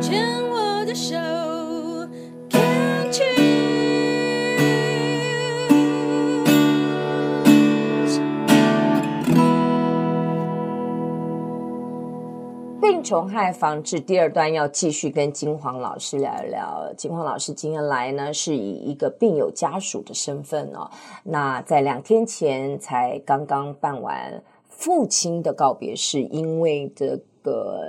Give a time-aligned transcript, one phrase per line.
[0.00, 1.14] 牵我的手
[12.80, 16.90] 病虫害防治第二段要继续跟金黄老师聊一聊。
[16.96, 20.90] 金黄老师今天来呢，是以一个病友家属的身份哦。
[21.24, 27.80] 那在两天前才刚刚办完父亲的告别式，因为的个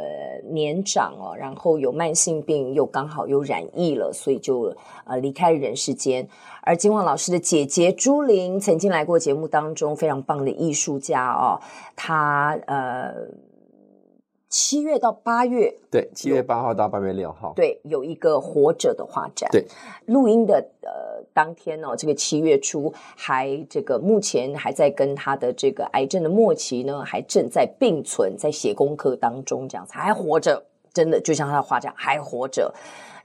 [0.50, 6.28] 年长哦，然后有慢性病，又刚好又染疫了，所以就呃离开人世间。
[6.62, 11.60] 而金旺老师的姐姐朱玲曾经来过节目当中，非常棒的艺术家哦，
[11.96, 13.14] 她呃。
[14.52, 19.50] 七月到八月，对，七月八号到八月六号，对，有一个活着的画展。
[19.50, 19.66] 对，
[20.08, 30.62] 录音的呃当天哦，这个七月初还这个目前还在跟他的这个癌症的末期呢，还正在并存，在写功课当中，这样子还活着，
[30.94, 32.74] 真的就像他的画展还活着。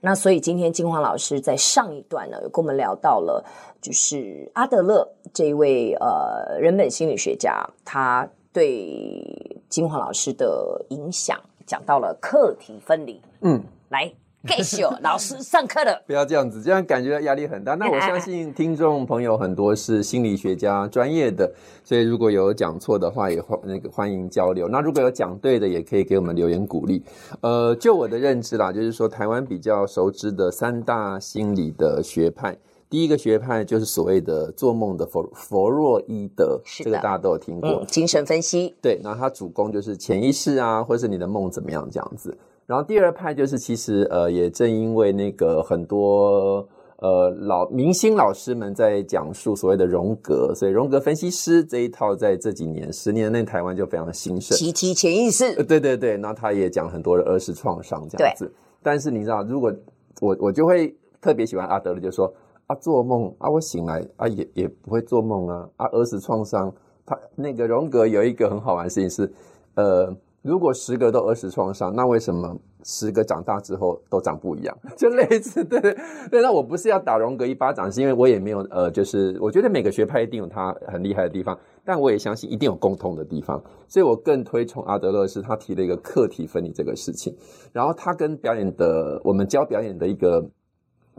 [0.01, 3.45] 那所以今天金黄老师在上一段呢，有跟我们聊到了，
[3.83, 8.29] 就是阿德勒这一位呃人本心理学家，他。
[8.57, 13.21] 对金黄老师的影响，讲到了课题分离。
[13.43, 14.11] 嗯，来，
[14.49, 16.03] 继续老师上课了。
[16.07, 17.75] 不要这样子，这样感觉压力很大。
[17.75, 21.53] 那我相信 听众朋友很多是心理学家专业的，
[21.85, 24.67] 所以如果有讲错的话，也欢那个欢迎交流。
[24.69, 27.05] 那如果有讲对的，也可以给我们留言鼓励。
[27.43, 32.57] 呃，就我的认知啦，就是说台湾比较熟知的三大心理的学派。
[32.89, 38.73] 第一个学派就是所谓的做梦的弗弗洛伊德，这个大家都有听过，嗯，精神分析。
[38.81, 42.37] 对，然后他主攻就是潜意识啊，或者是你的梦怎么样这样子。
[42.65, 46.65] 然后第二派就是其实呃，也正因为那个很多
[46.99, 54.57] 呃老明星老师们在讲述所谓的荣格，所以荣格分析师这一套在这几年十年内台湾就非常的兴盛。
[54.57, 58.49] 提提潜意识，呃，对对对，那他也讲很多的儿时创伤这样子。
[58.81, 59.75] 但是你知道，如果
[60.21, 62.33] 我我就会特别喜欢阿德勒，就说。
[62.67, 65.69] 啊，做梦啊，我醒来啊，也也不会做梦啊。
[65.77, 66.73] 啊，儿时创伤，
[67.05, 69.33] 他那个荣格有一个很好玩的事情是，
[69.75, 70.13] 呃，
[70.43, 74.77] 如果十个都儿时创伤，那为什么十个长大之后都长不一样？
[74.99, 75.97] 就类似，对对
[76.29, 76.43] 对。
[76.43, 87.33] 那我不是要打荣格一巴掌，是因为我也没有呃，就是我觉得每个学派一定有他很厉害的地方，但我也相信一定有共通的地方，所以我更推崇阿德勒是他提了一个课题分离这个事情，
[87.73, 90.45] 然后他跟表演的我们教表演的一个。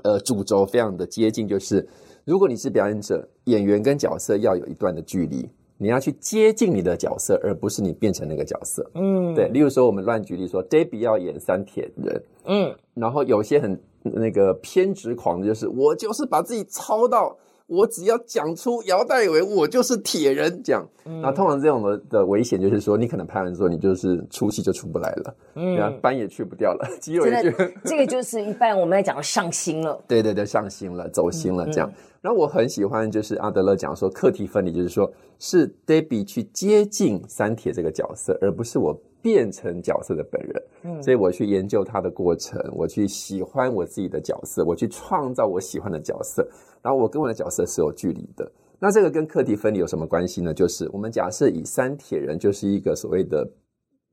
[0.04, 1.88] 呃，主轴非常的接近，就是
[2.26, 8.90] 如果你是表演者，演员跟角色要有一段的距离，你要去接近你的角色，而不是你变成那个角色。
[8.96, 9.48] 嗯，对。
[9.50, 17.38] 例如说，我们乱举例说，Debbie 要演三铁人，嗯，然后有些很那个偏执狂的，就是我就是把自己操到。
[17.68, 20.88] 我只要讲出姚代维，我就是铁人这样。
[21.04, 27.54] 那、嗯、通常这种的的危险就是说，你可能拍完之后，你就是出戏就出不来了，嗯，然后班也去不掉了，肌肉也去。
[27.84, 30.02] 这个就是一般我们来讲的上心了。
[30.08, 31.90] 对对对，上心了，走心了这样。
[31.90, 38.98] 嗯嗯、然后我很喜欢就是阿德勒讲说，课题分离就是说，是 Debbie 去接近三铁这个角色，而不是我。
[39.20, 46.48] 变成角色的本人，嗯，所以我去研究他的过程，我去喜欢我自己的角色，我去创造我喜欢的角色，
[46.88, 48.50] 然后我跟我的角色是有距离的。
[48.80, 50.54] 那这个跟课题分离有什么关系呢？
[50.54, 53.46] 就是我们假设以三铁人就是一个所谓的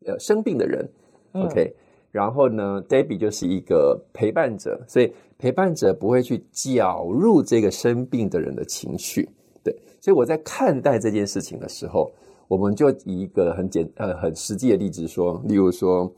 [0.07, 0.91] 呃生病的人，
[1.35, 1.73] 嗯，OK，
[2.11, 9.29] 然后呢，Debbie 就是一个陪伴者，所以陪伴者不会去搅入这个生病的人的情绪，
[9.63, 12.11] 对，所以我在看待这件事情的时候。
[12.47, 16.13] 我们就以一个很简呃很实际的例子说，例如说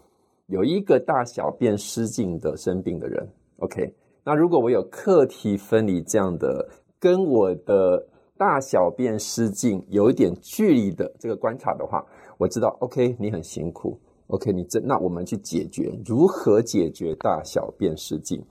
[0.48, 3.26] 有一个大小便失禁的生病的人
[3.58, 3.94] ，OK，
[4.26, 12.04] 那如果我有课题分离这样的跟我的大小便失禁有一点距离的这个观察的话，
[12.36, 18.44] 我知道 OK 你很辛苦，OK 你这那我们去解决如何解决大小便失禁，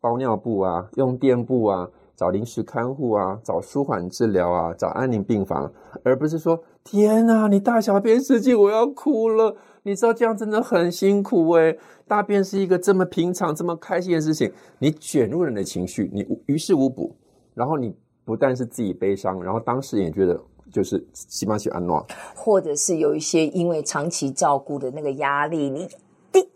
[0.00, 1.90] 包尿布啊，用垫布啊。
[2.16, 9.56] 找临时看护啊，找舒缓治疗啊，找安宁病房，而不是说天哪，你大小便失禁，我要哭了。
[9.88, 17.16] 你知道这样真的很辛苦诶，大便是一个这么平常、这么开心的事情，你卷入人的情绪，你于事无补，
[17.54, 17.94] 然后你
[18.24, 20.38] 不但是自己悲伤，然后当事人也觉得
[20.70, 22.04] 就是西马西安暖，
[22.34, 25.88] 或者是有一些因为长期照顾的那个压力，你
[26.32, 26.48] 你。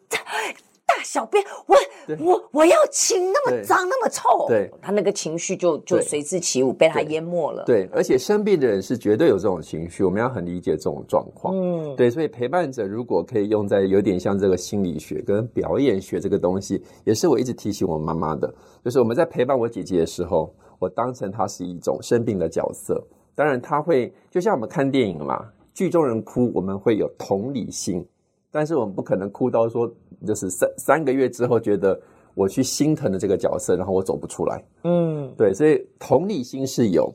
[1.03, 1.77] 小便，我
[2.19, 7.65] 我我要清，那么脏那么臭，对，他那个情绪就就随之起舞，被他淹没了。
[7.65, 11.55] 对，而且生病的人是绝对有这种情绪，我们要很理解这种状况。
[11.57, 18.53] 嗯，对，所以陪伴者如果可以用在有点像这个心理学跟表演学这个东西，也是我一直提醒我妈妈的，
[18.85, 23.03] 就是我们在陪伴我姐姐的时候，我当成她是一种生病的角色。
[23.35, 28.07] 当然，她会就像我们看电影嘛，剧中人哭，我们会有同理心。
[28.53, 29.91] 但是我们不可能哭到说，
[30.27, 31.99] 就是三三个月之后觉得
[32.35, 34.63] 我去心疼的这个角色，然后我走不出来。
[34.85, 37.11] 嗯，对，所以同理心是有，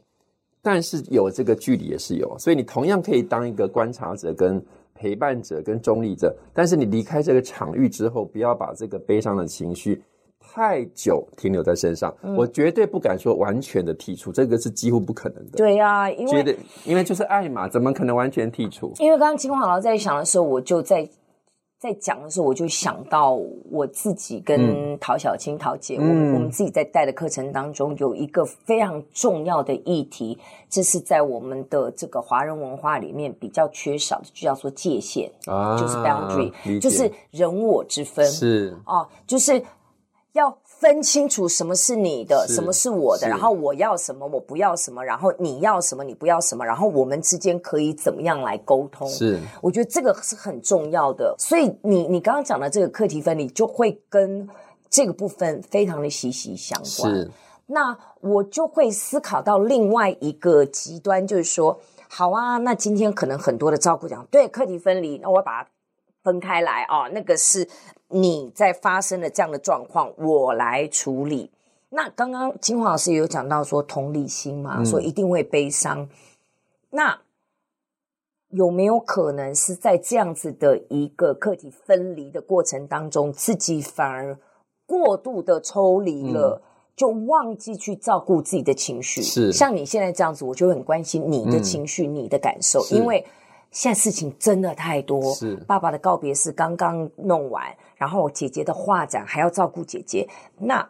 [0.63, 4.59] 但是有这个距离也是有，所以你同样可以当一个观察者、跟
[4.95, 10.01] 陪伴者、跟中立者，但是你离开这个场域之后，不要把这个悲伤的情绪
[10.39, 12.11] 太久停留在身上。
[12.23, 15.57] 嗯、我绝对不敢说完全的剔除，这个是几乎不可能的。
[15.57, 18.91] 对呀、啊，因为觉得因为就是爱嘛，怎么可能完全剔除？
[18.97, 21.07] 因为刚刚金黄老师在想的时候，我就在。
[21.79, 23.39] 在讲的时候，我就想到
[23.69, 38.75] 我自己跟陶小青、陶姐，嗯、我们我们自己在带的课程当中，有一个非常重要的议题，这是在我们的这个华人文化里面比较缺少的，就叫做界限，啊、就是 boundary，就是人我之分，是。
[38.85, 39.61] 哦，就是
[40.33, 40.57] 要。
[40.79, 49.09] 分清楚什么是你的，什么是我的，然后我要什么，我不要什么，然后你要什么，你不要什么，然后我们之间可以怎么样来沟通？
[49.09, 51.33] 是，我觉得这个是很重要的。
[51.39, 54.47] 所以你你刚刚讲的这个课题分离，就会跟
[54.87, 57.11] 这个部分非常的息息相关。
[57.11, 57.31] 是，
[57.65, 65.69] 那我就会思考到另外一个极端，就是说，好啊，那今天可能很多的照顾讲，对，课题分离，那我把它
[66.23, 67.67] 分开来啊，那个是。
[68.09, 71.51] 你在发生了这样的状况，我来处理。
[71.89, 76.09] 那刚刚金黄老师也有讲到说同理心嘛，嗯、说一定会悲伤。
[76.89, 77.19] 那
[78.49, 84.37] 有没有可能是在这样子的一个课题分离的过程当中，自己反而
[84.85, 89.21] 过度的抽离了，嗯、就忘记去照顾自己的情绪？
[89.21, 93.25] 是像你现在这样子，我就很关心你的情绪、嗯、你的感受，因为。
[93.69, 97.63] 现在事情真的太多，是爸爸的告别式刚刚弄完，
[97.97, 100.29] 然后姐姐的画展还要照顾姐姐。
[100.59, 100.89] 那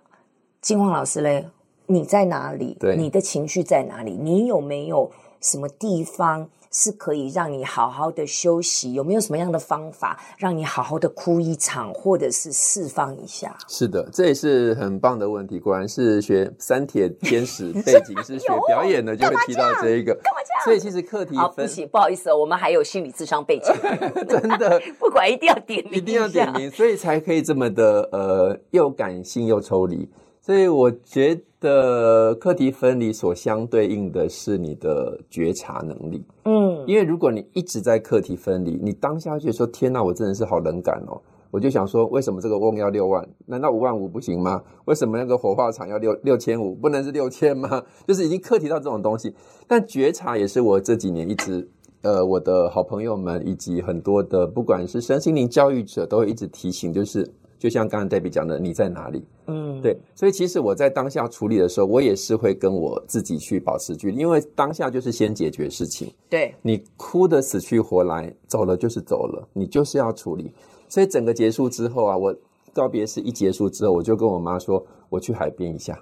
[0.62, 1.50] 金黄老师嘞，
[1.88, 2.78] 你在哪里？
[2.80, 4.12] 对，你的情绪在哪里？
[4.12, 5.10] 你有没有
[5.42, 6.50] 什么地方？
[6.70, 13.58] 是可以让你好好的休息，有没有什么样的方法让你好好的哭一场，或者是释放一下？
[13.70, 15.62] 是的，这也是很棒的问题。
[15.62, 20.14] 果然是学三铁天使 背景是学表演的，就会提到这一个。
[20.16, 20.64] 干嘛这样？
[20.66, 23.74] 所以其实课题好，不起，不好意思哦，我们还有心理智商背景，
[24.28, 30.08] 真的不管一定要点名，一定要点名，所以才可以这么的呃，又感性又抽离。
[30.48, 36.24] 所以我觉得课题分离所相对应的是你的觉察能力。
[36.46, 41.22] 嗯，因为如果你一直在课题分离，你当下就说：“天哪，我真的是好冷感哦！”
[41.52, 43.28] 我就想说，为什么这个瓮要六万？
[43.46, 44.64] 难道五万五不行吗？
[44.86, 46.74] 为什么那个火化场要六六千五？
[46.74, 47.84] 不能是六千吗？
[48.08, 49.36] 就是已经课题到这种东西。
[49.68, 51.70] 但觉察也是我这几年一直，
[52.04, 57.30] 呃，我的好朋友们以及很多的不管是身心灵教育者都会一直提醒，就是。
[57.60, 59.24] 就像刚才 Debbie 讲的，你在哪里？
[59.48, 66.14] 嗯，对，所以其实我在当下处理的时候，我也是会跟我自己去保持距离，因为当下就是先解决事情。
[66.30, 70.52] 对，你哭得死去活来，走了就是走了，你就是要处理。
[70.90, 72.36] 所以整个结束之后啊，我
[72.74, 76.00] 告别式一结束之后，我就跟我妈说，我去海边一下。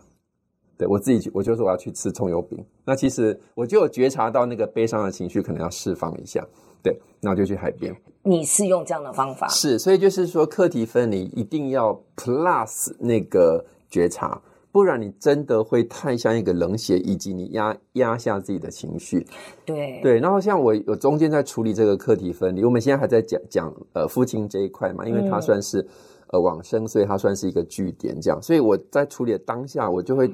[0.77, 2.63] 对，我自己去，我就说我要去吃葱油饼。
[2.83, 6.45] 那其实我就有觉察到那个悲伤的情绪，可能要释放一下。
[6.83, 7.95] 对，那我就去海边。
[8.21, 9.47] 你是用这样的方法？
[9.47, 14.39] 是，所以就是说，课题分离一定要 plus 那个觉察，
[14.71, 19.25] 不然你真的会太像一个冷血，以及你压压下自己的情绪。
[19.65, 25.87] 对对，然后像我，我中间在处理这个课题分离，我们现在还在讲讲呃父亲这一块嘛，因为他算是、嗯、
[26.33, 30.29] 呃往生，所以他算是一个据点这样，所以我在处理的当下，我就会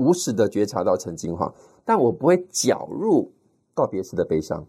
[0.00, 1.52] 无时的觉察到陈金黄，
[1.84, 3.30] 但我不会搅入
[3.74, 4.66] 告别式的悲伤。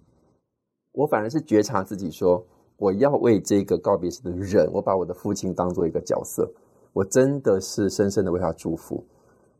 [0.91, 2.45] 我反而是觉察自己说，
[2.75, 6.51] 我要为这个告别式的人，我把我的父亲当做一个角色，
[6.91, 9.01] 我真的是深深的为他祝福，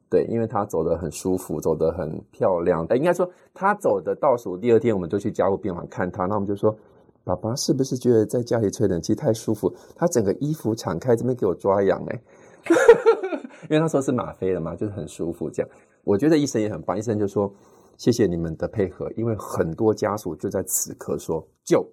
[0.09, 2.85] 对，因为他走得很舒服，走得很漂亮。
[2.95, 6.75] 应该说他走的倒数第二天，我们就去加护病房看他，那我们就说，
[7.23, 9.73] 爸爸是不是觉得在家里吹冷气太舒服？
[9.95, 12.21] 他整个衣服敞开这边给我抓痒哎，
[13.69, 15.69] 因为他说是吗啡了嘛，就是很舒服这样。
[16.03, 17.53] 我觉得医生也很棒，医生就说。
[17.97, 21.85] 谢谢你们的配合，因为很多家属就在此刻说救，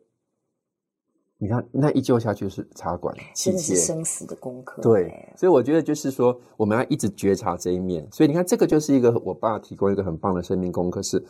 [1.37, 4.80] 你看那一救下去是插管，真的是生死的功课。
[4.80, 8.08] 对，所以我觉得就是说，我们要一直觉察这一面。
[8.10, 11.22] 所以你看，这个就是一个我爸提供一个很棒的生命功课，是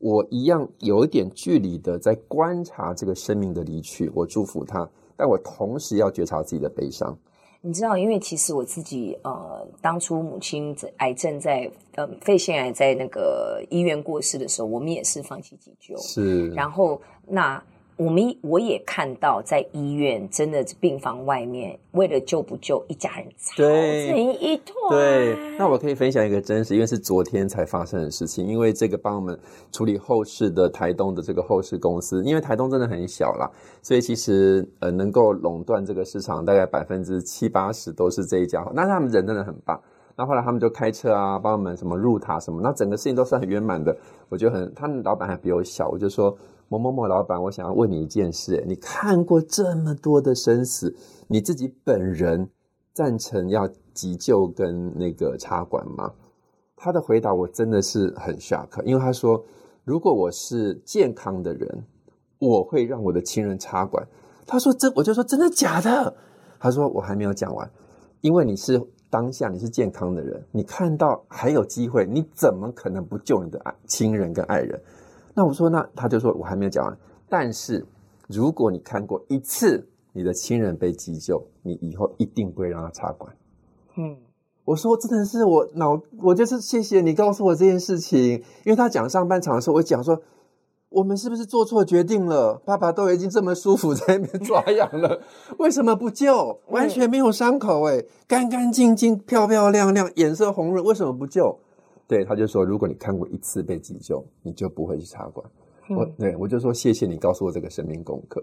[0.00, 4.86] 我一样有一点距离的在观察这个生命的离去，我祝福他，
[5.16, 7.18] 但我同时要觉察自己的悲伤。
[7.60, 15.96] 你知道，因为其实我自己呃，当初母亲在癌症在呃肺腺癌在那个医院过世的时候，我们也是放弃急救。
[15.98, 16.48] 是。
[16.50, 17.62] 然后那
[17.96, 24.90] 我们我也看到，在医院真的病房外面，为了救不救，一家人吵成一团。
[24.90, 28.46] 对，那我可以分享一个真实，因为是昨天才发生的事情。
[28.46, 29.38] 因为这个帮我们
[29.72, 33.50] 处理后事的台东的这个后事公司，因为台东真的很小啦，
[33.80, 38.62] 所以其实呃能够垄断这个市场，大概百分之七八十都是这一家。
[38.74, 39.80] 那他们人真的很棒。
[40.18, 43.96] 那后来他们就开车啊，帮我们什么入塔什么，那整个事情都是很圆满的。
[44.28, 46.36] 我觉得很，他们老板还比我小，我就说。
[46.68, 50.94] 某某某老板，我想要问你一件事，你看过这么多的生死，
[51.28, 52.50] 你自己本人
[52.92, 56.12] 赞成要急救跟那个插管吗？
[56.74, 59.42] 他的回答我真的是很 shock，因为他说，
[59.84, 61.84] 如果我是健康的人，
[62.38, 64.06] 我会让我的亲人插管。
[64.46, 66.14] 他说这，我就说真的假的？
[66.58, 67.70] 他说我还没有讲完，
[68.20, 74.80] 因为你是当下你是健康的人，你看到还有机会，你怎么可能不救你的爱亲人跟爱人？
[75.36, 76.98] 那我说，那他就说我还没有讲完。
[77.28, 77.86] 但是
[78.26, 83.36] 如果你看过一次你的亲人被急救，你以后一定不会让他插管。
[83.96, 84.16] 嗯，
[84.64, 90.22] 我说真的是我脑，我就是谢谢你告诉我这件事情，因为他讲上半场的时候，我讲说
[90.88, 92.54] 我们是不是做错决定了？
[92.64, 95.20] 爸爸都已经这么舒服 在那边抓痒了，
[95.58, 96.58] 为什么不救？
[96.68, 101.58] 完全没有伤口，哎，干干净净、漂漂亮亮，颜色红润，为什么不救？
[102.08, 105.44] 对，他就说，如果你看过一次被急救，你就不会去插管。
[105.88, 108.42] 嗯、我对我就说，谢谢你告诉我这个生命功课。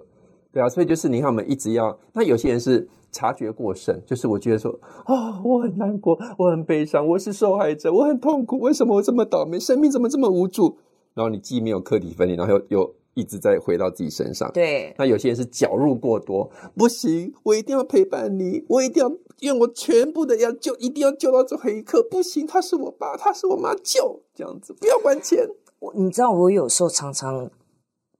[0.51, 1.97] 对啊，所以就是你看，我们一直要。
[2.13, 4.71] 那有些人是察觉过剩，就是我觉得说，
[5.05, 10.77] 啊、哦，我很难过，我很悲伤，我是受害者，我很痛苦，为什么我这么倒霉，生命怎么这么无助？
[11.13, 14.51] 然后你既没有课题分离，然后又又一直在回到自己身上。
[14.53, 19.11] 对，那有些人是绞入过多，不行，我一定要陪伴你，我一定要。
[19.43, 25.47] 用我全部的要救，一定要救到最后一刻，不行，他是我爸，他是我妈，救这样子，不要管钱。
[25.79, 27.49] 我你知道，我有时候常常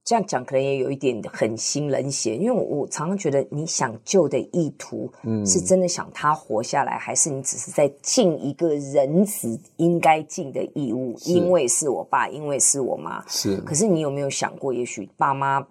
[0.04, 11.16] 这样讲，可能也有一点狠心冷血，因为我我常常觉得，你想救的意图，嗯，是真的想他活下来，嗯、还是你只是在尽一个人子应该尽的义务？
[11.26, 13.56] 因为是我爸，因为是我妈，是。
[13.62, 15.66] 可是你有没有想过，也许爸妈，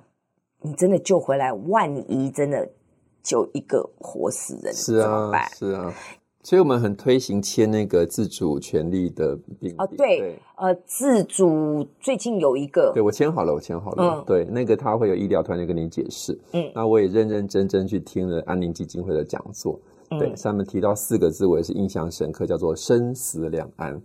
[0.62, 2.70] 你真的救回来，万一真的。
[3.22, 5.94] 就一个活死人是啊，是啊，
[6.42, 9.74] 所以我们很推行签那个自主权利的病历。
[9.78, 14.18] 哦，对，对呃，自主最近有一个，对我签好了，我签好了。
[14.18, 16.36] 嗯，对，那个他会有医疗团队跟你解释。
[16.52, 19.80] 嗯，那我也认认真真去听了安宁基金会的讲座。
[20.10, 24.00] 嗯，对，上面提到四个字，我也是印象深刻，叫做生死两安。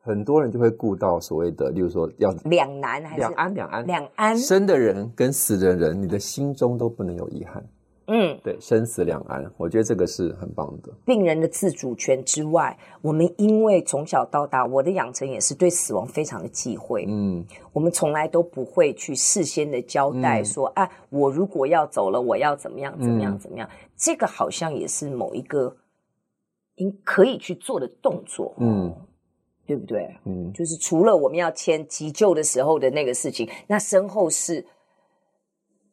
[0.00, 3.54] 很多人就会顾到所谓的，例如说要两难还是两安？
[3.54, 4.38] 两安，两安。
[4.38, 7.62] 生的人跟死的人，你的心中都不能有遗憾。
[8.10, 10.90] 嗯，对，生死两安，我觉得这个是很棒的。
[11.04, 17.04] 病人的自主权之外，我们因为从小到大，我的养成也是对死亡非常的忌讳。
[17.06, 23.68] 嗯，我们从来都不会去事先的交代说，嗯、啊，我如果要走了，我要怎么样，怎么样，怎么样。
[23.70, 25.76] 嗯、这个好像也是某一个
[26.76, 28.54] 应可以去做的动作。
[28.58, 28.90] 嗯，
[29.66, 30.16] 对不对？
[30.24, 34.64] 嗯，就是除了我们要签急救的时候的那个事情，那身后事。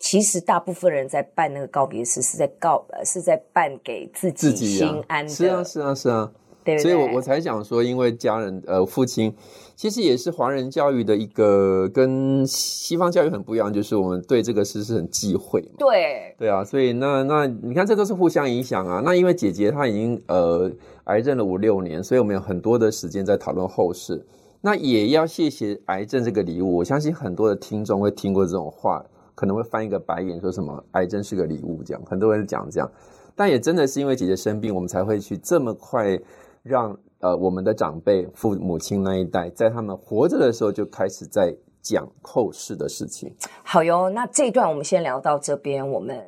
[0.06, 5.30] 其实大部分人在办那个告别式，是在告呃，是在办给自己心安的。
[5.32, 6.32] 是啊，是啊，是啊。
[6.64, 9.34] 对，所以我我才想说，因为家人呃，父亲
[9.76, 15.70] 其实也是华人教育的一个跟西方教育很不一样，就是我们对这个事是很忌讳嘛。
[15.80, 19.02] 对，对啊，所以那那你看，这都是互相影响啊。
[19.04, 20.72] 那因为姐姐她已经呃
[21.06, 24.24] 癌症了五六年，所以我们有很多的时间在讨论后事。
[24.62, 29.04] 那也要谢谢癌症这个礼物，我相信很多的听众会听过这种话。
[29.36, 32.90] 可能会翻一个白眼，说什么癌症是个礼物，这样很多人讲这样，
[33.36, 36.18] 但也真的是因为姐姐生病，我们才会去这么快
[36.64, 43.32] 让呃我们的长辈父母亲那一代，在他们活着的时候就开始在讲后事的事情。
[43.64, 46.24] 好哟，那这一段我们先聊到这边，我们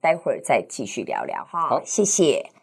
[0.00, 1.68] 待会儿再继续聊聊哈。
[1.68, 2.55] 好，谢谢。